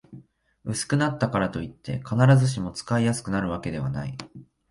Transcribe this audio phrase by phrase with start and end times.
[0.63, 4.17] 薄くなったからといって、必ずしも使いやすくなるわけではない